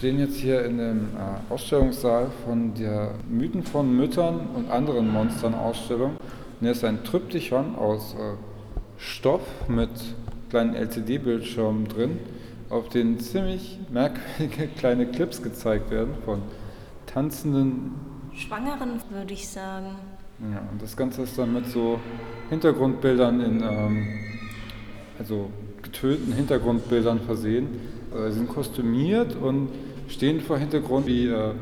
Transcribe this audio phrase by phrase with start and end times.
[0.00, 5.52] stehen jetzt hier in dem äh, Ausstellungssaal von der Mythen von Müttern und anderen Monstern
[5.54, 6.12] Ausstellung.
[6.12, 8.32] Und hier ist ein Tryptychon aus äh,
[8.96, 9.90] Stoff mit
[10.48, 12.18] kleinen LCD-Bildschirmen drin,
[12.70, 16.40] auf denen ziemlich merkwürdige kleine Clips gezeigt werden von
[17.04, 17.92] tanzenden
[18.34, 19.96] Schwangeren, würde ich sagen.
[20.50, 22.00] Ja, und das Ganze ist dann mit so
[22.48, 24.08] Hintergrundbildern in, ähm,
[25.18, 25.50] also
[25.82, 27.68] getönten Hintergrundbildern versehen.
[28.14, 29.68] Äh, sie sind kostümiert und
[30.10, 31.52] stehen vor Hintergrund wie äh,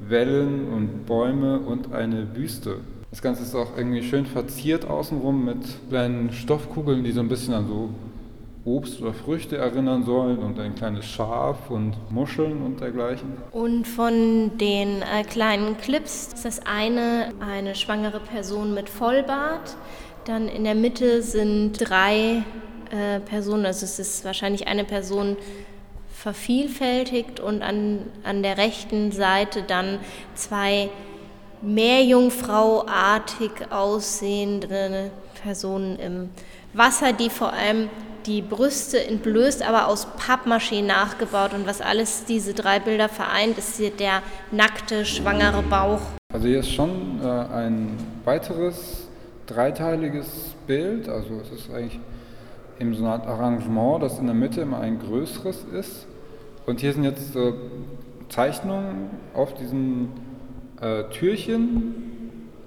[0.00, 2.78] Wellen und Bäume und eine Wüste.
[3.10, 7.54] Das Ganze ist auch irgendwie schön verziert außenrum mit kleinen Stoffkugeln, die so ein bisschen
[7.54, 7.90] an so
[8.64, 13.32] Obst oder Früchte erinnern sollen und ein kleines Schaf und Muscheln und dergleichen.
[13.52, 19.76] Und von den äh, kleinen Clips ist das eine eine schwangere Person mit Vollbart.
[20.26, 22.44] Dann in der Mitte sind drei
[22.90, 25.36] äh, Personen, also es ist wahrscheinlich eine Person
[26.22, 29.98] vervielfältigt und an, an der rechten Seite dann
[30.34, 30.90] zwei
[31.62, 35.10] Meerjungfrauartig aussehende
[35.42, 36.28] Personen im
[36.74, 37.88] Wasser, die vor allem
[38.26, 41.54] die Brüste entblößt, aber aus Pappmaché nachgebaut.
[41.54, 46.02] Und was alles diese drei Bilder vereint, ist der nackte, schwangere Bauch.
[46.34, 49.08] Also hier ist schon äh, ein weiteres
[49.46, 51.08] dreiteiliges Bild.
[51.08, 51.98] Also es ist eigentlich
[52.80, 56.06] eben so eine Art Arrangement, das in der Mitte immer ein größeres ist.
[56.66, 57.52] Und hier sind jetzt äh,
[58.28, 60.08] Zeichnungen auf diesen
[60.80, 61.94] äh, Türchen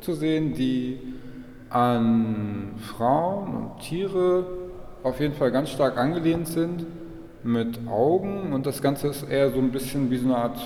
[0.00, 0.98] zu sehen, die
[1.70, 4.44] an Frauen und Tiere
[5.02, 6.86] auf jeden Fall ganz stark angelehnt sind
[7.42, 10.58] mit Augen und das Ganze ist eher so ein bisschen wie so eine Art,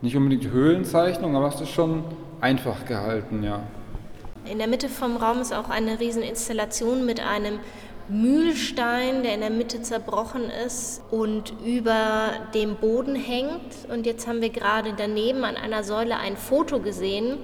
[0.00, 2.04] nicht unbedingt Höhlenzeichnung, aber es ist schon
[2.40, 3.60] einfach gehalten, ja.
[4.50, 7.58] In der Mitte vom Raum ist auch eine Rieseninstallation mit einem
[8.10, 13.88] Mühlstein, der in der Mitte zerbrochen ist und über dem Boden hängt.
[13.88, 17.38] Und jetzt haben wir gerade daneben an einer Säule ein Foto gesehen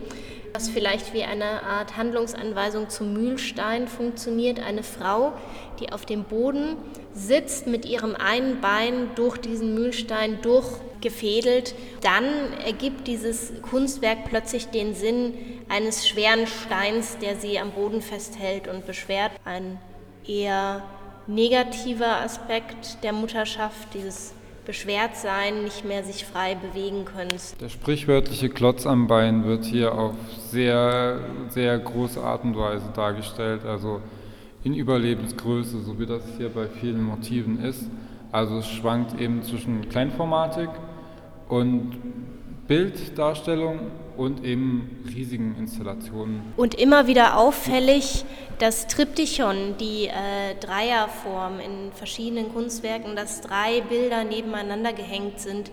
[0.56, 4.58] was vielleicht wie eine Art Handlungsanweisung zum Mühlstein funktioniert.
[4.58, 5.34] Eine Frau,
[5.78, 6.76] die auf dem Boden
[7.12, 11.74] sitzt, mit ihrem einen Bein durch diesen Mühlstein durchgefädelt.
[12.00, 12.24] Dann
[12.64, 15.34] ergibt dieses Kunstwerk plötzlich den Sinn
[15.68, 19.32] eines schweren Steins, der sie am Boden festhält und beschwert.
[19.44, 19.78] Ein
[20.28, 20.82] eher
[21.26, 27.38] negativer Aspekt der Mutterschaft, dieses beschwert sein, nicht mehr sich frei bewegen können.
[27.60, 30.14] Der sprichwörtliche Klotz am Bein wird hier auf
[30.50, 34.00] sehr, sehr große Art und Weise dargestellt, also
[34.64, 37.88] in Überlebensgröße, so wie das hier bei vielen Motiven ist.
[38.32, 40.68] Also es schwankt eben zwischen Kleinformatik
[41.48, 41.96] und
[42.66, 43.78] Bilddarstellung
[44.16, 46.42] und eben riesigen Installationen.
[46.56, 48.24] Und immer wieder auffällig
[48.58, 55.70] das Triptychon, die äh, Dreierform in verschiedenen Kunstwerken, dass drei Bilder nebeneinander gehängt sind,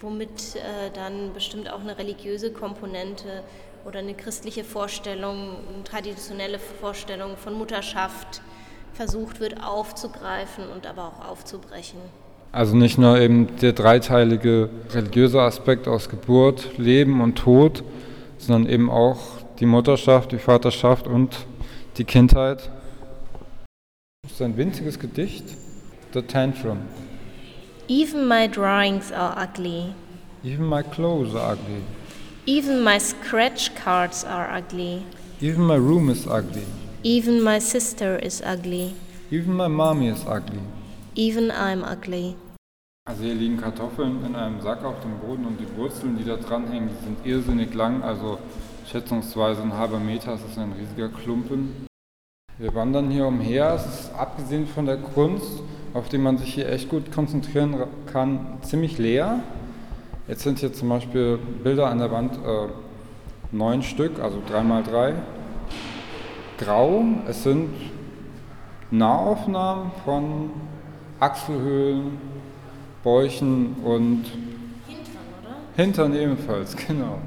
[0.00, 3.42] womit äh, dann bestimmt auch eine religiöse Komponente
[3.84, 8.42] oder eine christliche Vorstellung, eine traditionelle Vorstellung von Mutterschaft
[8.92, 11.98] versucht wird aufzugreifen und aber auch aufzubrechen.
[12.52, 17.82] Also nicht nur eben der dreiteilige religiöse Aspekt aus Geburt, Leben und Tod,
[18.36, 19.18] sondern eben auch
[19.58, 21.46] die Mutterschaft, die Vaterschaft und
[21.96, 22.70] die Kindheit.
[24.22, 25.44] Das ist ein winziges Gedicht,
[26.12, 26.76] The Tantrum.
[27.88, 29.94] Even my drawings are ugly.
[30.44, 31.82] Even my clothes are ugly.
[32.44, 35.02] Even my scratch cards are ugly.
[35.40, 36.66] Even my room is ugly.
[37.02, 38.94] Even my sister is ugly.
[39.30, 40.60] Even my mommy is ugly.
[41.14, 42.36] Even I'm ugly.
[43.04, 46.36] Also hier liegen Kartoffeln in einem Sack auf dem Boden und die Wurzeln, die da
[46.36, 48.38] dranhängen, die sind irrsinnig lang, also
[48.86, 51.86] schätzungsweise ein halber Meter, das ist ein riesiger Klumpen.
[52.56, 55.60] Wir wandern hier umher, es ist abgesehen von der Kunst,
[55.92, 59.40] auf die man sich hier echt gut konzentrieren kann, ziemlich leer.
[60.28, 62.68] Jetzt sind hier zum Beispiel Bilder an der Wand, äh,
[63.50, 65.14] neun Stück, also drei mal drei.
[66.56, 67.68] Grau, es sind
[68.90, 70.50] Nahaufnahmen von
[71.22, 72.18] Achselhöhlen,
[73.04, 74.24] Bäuchen und
[74.88, 75.54] Hintern, oder?
[75.76, 77.18] Hintern ebenfalls, genau.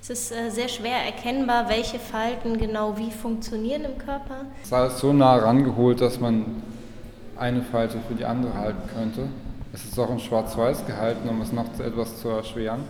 [0.00, 4.46] Es ist äh, sehr schwer erkennbar, welche Falten genau wie funktionieren im Körper.
[4.60, 6.62] Es ist alles so nah rangeholt, dass man
[7.36, 9.22] eine Falte für die andere halten könnte.
[9.72, 12.84] Es ist auch in Schwarz-Weiß gehalten, um es noch etwas zu erschweren.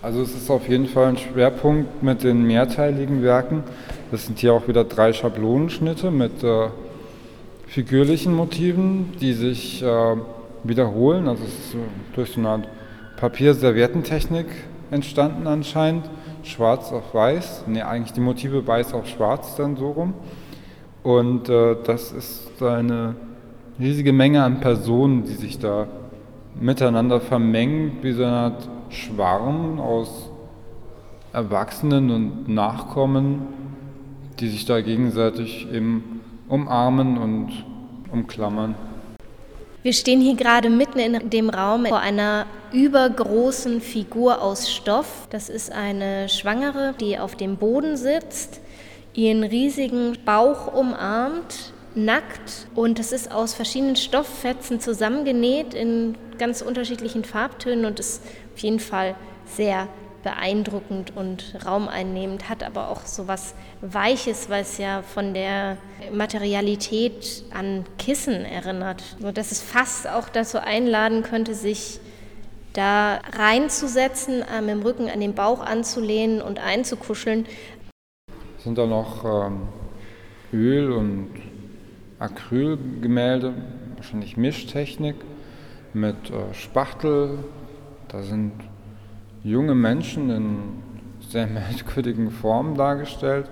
[0.00, 3.62] Also es ist auf jeden Fall ein Schwerpunkt mit den mehrteiligen Werken.
[4.10, 6.68] Das sind hier auch wieder drei Schablonenschnitte mit äh,
[7.68, 10.16] figürlichen Motiven, die sich äh,
[10.64, 11.28] wiederholen.
[11.28, 11.76] Also es ist
[12.14, 12.68] durch so eine Art
[13.16, 14.46] Papierserviettentechnik
[14.90, 16.08] entstanden anscheinend.
[16.44, 20.14] Schwarz auf weiß, ne eigentlich die Motive weiß auf schwarz dann so rum.
[21.02, 23.16] Und äh, das ist eine
[23.78, 25.86] riesige Menge an Personen, die sich da
[26.58, 30.30] miteinander vermengt wie so eine Art Schwarm aus
[31.32, 33.42] Erwachsenen und Nachkommen,
[34.40, 36.17] die sich da gegenseitig eben
[36.48, 37.64] umarmen und
[38.12, 38.74] umklammern.
[39.82, 45.28] Wir stehen hier gerade mitten in dem Raum vor einer übergroßen Figur aus Stoff.
[45.30, 48.60] Das ist eine Schwangere, die auf dem Boden sitzt,
[49.14, 57.24] ihren riesigen Bauch umarmt, nackt und es ist aus verschiedenen Stofffetzen zusammengenäht in ganz unterschiedlichen
[57.24, 58.22] Farbtönen und ist
[58.54, 59.14] auf jeden Fall
[59.46, 59.88] sehr
[60.28, 65.78] beeindruckend und raumeinnehmend, hat aber auch so was Weiches, weil es ja von der
[66.12, 72.00] Materialität an Kissen erinnert, so dass es fast auch dazu einladen könnte, sich
[72.74, 77.46] da reinzusetzen, mit dem Rücken an den Bauch anzulehnen und einzukuscheln.
[78.58, 79.62] Sind da noch ähm,
[80.52, 81.30] Öl- und
[82.18, 83.54] Acrylgemälde,
[83.96, 85.16] wahrscheinlich Mischtechnik
[85.94, 87.38] mit äh, Spachtel.
[88.08, 88.52] Da sind
[89.44, 90.58] junge Menschen in
[91.28, 93.46] sehr merkwürdigen Formen dargestellt.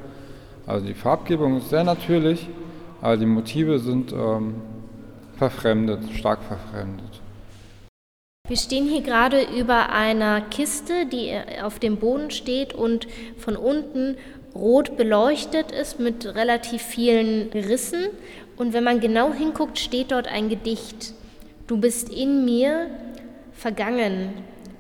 [0.67, 2.49] Also die Farbgebung ist sehr natürlich,
[3.01, 4.55] aber die Motive sind ähm,
[5.37, 7.21] verfremdet, stark verfremdet.
[8.49, 14.17] Wir stehen hier gerade über einer Kiste, die auf dem Boden steht und von unten
[14.55, 18.07] rot beleuchtet ist mit relativ vielen Rissen.
[18.57, 21.15] Und wenn man genau hinguckt, steht dort ein Gedicht.
[21.67, 22.89] Du bist in mir
[23.53, 24.31] vergangen,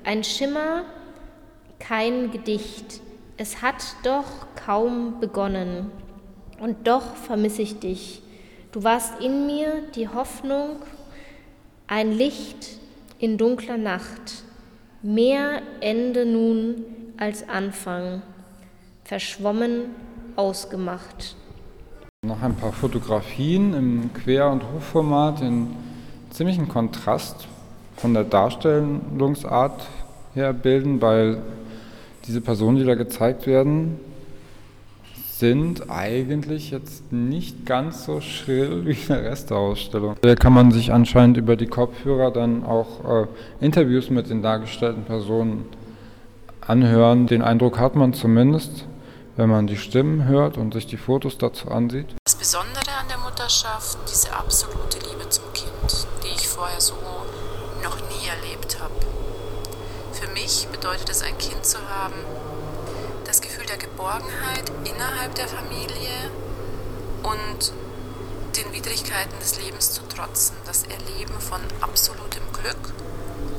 [0.06, 0.84] ein Schimmer
[1.80, 3.00] kein Gedicht.
[3.36, 4.24] Es hat doch
[4.54, 5.90] kaum begonnen.
[6.60, 8.22] Und doch vermisse ich dich.
[8.72, 10.76] Du warst in mir die Hoffnung,
[11.88, 12.78] ein Licht
[13.18, 14.44] in dunkler Nacht.
[15.02, 16.84] Mehr Ende nun
[17.16, 18.22] als Anfang.
[19.04, 19.86] Verschwommen,
[20.36, 21.34] ausgemacht.
[22.24, 25.74] Noch ein paar Fotografien im Quer- und Hochformat in
[26.30, 27.48] ziemlichen Kontrast
[27.96, 29.86] von der Darstellungsart
[30.34, 31.38] her bilden, weil
[32.26, 33.98] diese Personen, die da gezeigt werden,
[35.38, 40.16] sind eigentlich jetzt nicht ganz so schrill wie der Rest der Ausstellung.
[40.20, 43.26] Da kann man sich anscheinend über die Kopfhörer dann auch äh,
[43.60, 45.66] Interviews mit den dargestellten Personen
[46.60, 47.26] anhören.
[47.26, 48.86] Den Eindruck hat man zumindest,
[49.36, 52.06] wenn man die Stimmen hört und sich die Fotos dazu ansieht.
[52.24, 56.94] Das Besondere an der Mutterschaft, diese absolute Liebe zum Kind, die ich vorher so
[58.16, 58.94] nie erlebt habe.
[60.12, 62.14] Für mich bedeutet es, ein Kind zu haben,
[63.24, 66.30] das Gefühl der Geborgenheit innerhalb der Familie
[67.22, 67.72] und
[68.56, 72.94] den Widrigkeiten des Lebens zu trotzen, das Erleben von absolutem Glück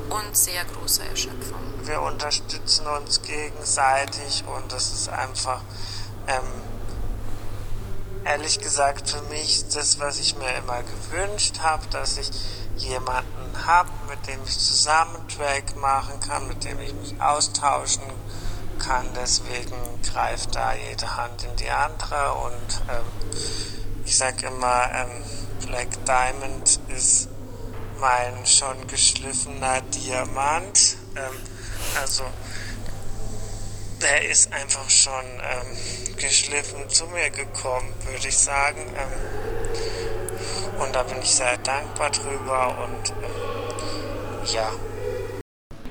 [0.09, 1.59] und sehr großer Erschöpfung.
[1.83, 5.62] Wir unterstützen uns gegenseitig und das ist einfach,
[6.27, 6.44] ähm,
[8.25, 12.30] ehrlich gesagt, für mich das, was ich mir immer gewünscht habe, dass ich
[12.77, 18.04] jemanden habe, mit dem ich zusammen Track machen kann, mit dem ich mich austauschen
[18.80, 19.07] kann.
[19.15, 23.06] Deswegen greift da jede Hand in die andere und ähm,
[24.06, 25.24] ich sage immer, ähm,
[25.65, 27.30] Black Diamond ist
[28.00, 30.98] mein schon geschliffener Diamant.
[31.15, 31.36] Ähm,
[32.00, 32.24] also
[34.01, 38.81] der ist einfach schon ähm, geschliffen zu mir gekommen, würde ich sagen.
[38.95, 43.48] Ähm, und da bin ich sehr dankbar drüber und ähm,
[44.53, 44.69] ja.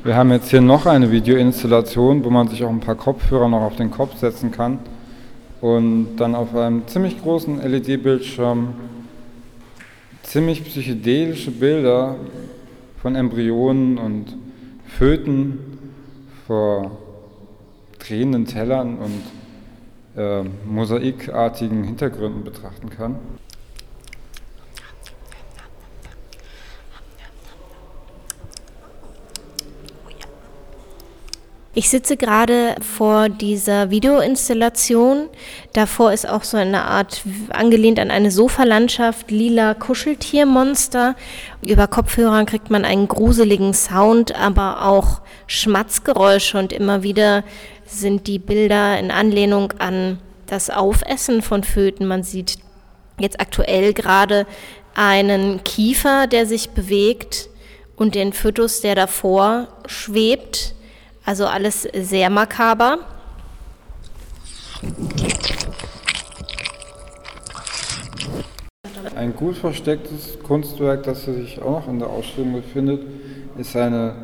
[0.05, 3.63] Wir haben jetzt hier noch eine Videoinstallation, wo man sich auch ein paar Kopfhörer noch
[3.63, 4.79] auf den Kopf setzen kann
[5.60, 8.75] und dann auf einem ziemlich großen LED-Bildschirm
[10.22, 12.17] ziemlich psychedelische Bilder
[13.01, 14.36] von Embryonen und
[14.98, 15.58] Föten
[16.46, 16.98] vor
[17.98, 23.17] drehenden Tellern und äh, mosaikartigen Hintergründen betrachten kann.
[31.79, 35.29] Ich sitze gerade vor dieser Videoinstallation.
[35.75, 41.17] Davor ist auch so eine Art, angelehnt an eine Sofalandschaft, lila Kuscheltiermonster.
[41.61, 47.45] Über Kopfhörern kriegt man einen gruseligen Sound, aber auch Schmatzgeräusche und immer wieder
[47.85, 52.06] sind die Bilder in Anlehnung an das Aufessen von Föten.
[52.06, 52.56] Man sieht
[53.21, 54.47] jetzt aktuell gerade
[54.95, 57.51] einen Kiefer, der sich bewegt
[57.97, 60.73] und den Fötus, der davor schwebt.
[61.27, 62.99] Also alles sehr makaber.
[69.17, 73.03] Ein gut verstecktes Kunstwerk, das sich auch noch in der Ausstellung befindet,
[73.59, 74.15] ist eine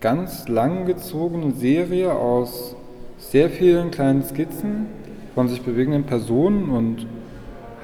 [0.00, 2.76] ganz langgezogene Serie aus
[3.16, 4.88] sehr vielen kleinen Skizzen
[5.34, 7.06] von sich bewegenden Personen und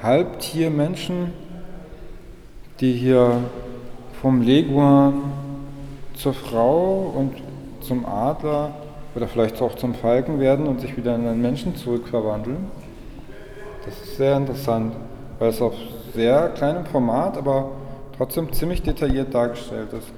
[0.03, 1.31] Halbtiermenschen,
[2.81, 3.39] die hier
[4.21, 5.23] vom Leguan
[6.15, 7.46] zur Frau und
[7.87, 8.71] zum Adler
[9.15, 12.69] oder vielleicht auch zum Falken werden und sich wieder in einen Menschen zurückverwandeln.
[13.85, 14.93] Das ist sehr interessant,
[15.39, 15.73] weil es auf
[16.13, 17.71] sehr kleinem Format, aber
[18.17, 20.11] trotzdem ziemlich detailliert dargestellt ist.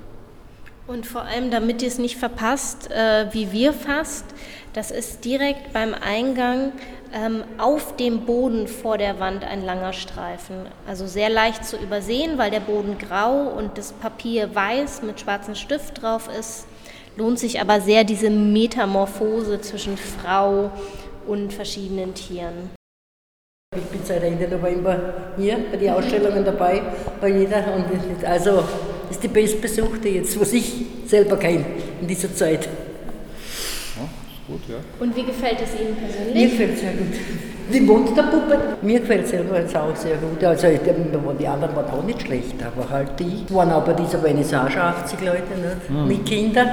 [0.88, 4.26] Und vor allem, damit ihr es nicht verpasst, äh, wie wir fast,
[4.74, 6.72] das ist direkt beim Eingang
[7.14, 10.66] ähm, auf dem Boden vor der Wand ein langer Streifen.
[10.88, 15.54] Also sehr leicht zu übersehen, weil der Boden grau und das Papier weiß mit schwarzem
[15.54, 16.66] Stift drauf ist.
[17.18, 20.72] Lohnt sich aber sehr diese Metamorphose zwischen Frau
[21.28, 22.70] und verschiedenen Tieren.
[23.76, 26.82] Ich bin seit Ende November hier bei den Ausstellungen dabei,
[27.22, 27.64] bei jeder.
[27.76, 28.64] Und also
[29.10, 31.66] ist die bestbesuchte jetzt, was ich selber kenne
[32.02, 32.68] in dieser Zeit
[34.50, 34.78] gut, ja.
[35.00, 36.34] Und wie gefällt es Ihnen persönlich?
[36.34, 37.14] Mir gefällt es sehr gut.
[37.72, 40.44] Die Monsterpuppe, mir gefällt es selber jetzt auch sehr gut.
[40.44, 44.82] Also die anderen waren auch nicht schlecht, aber halt die waren auch bei dieser Vernissage
[44.82, 45.90] 80 Leute nicht?
[45.90, 46.08] Mhm.
[46.08, 46.68] mit Kindern.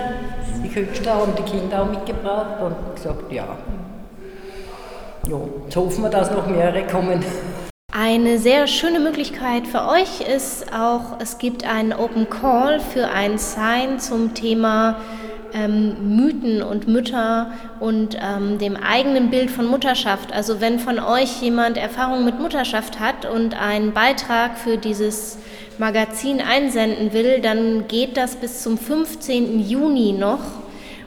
[0.65, 3.45] Die Künstler haben die Kinder auch mitgebracht und gesagt, ja.
[5.29, 5.37] ja.
[5.65, 7.23] Jetzt hoffen wir, dass noch mehrere kommen.
[7.93, 13.39] Eine sehr schöne Möglichkeit für euch ist auch, es gibt einen Open Call für ein
[13.39, 14.97] Sign zum Thema
[15.57, 20.33] ähm, Mythen und Mütter und ähm, dem eigenen Bild von Mutterschaft.
[20.33, 25.39] Also wenn von euch jemand Erfahrung mit Mutterschaft hat und einen Beitrag für dieses
[25.79, 29.61] Magazin einsenden will, dann geht das bis zum 15.
[29.61, 30.41] Juni noch.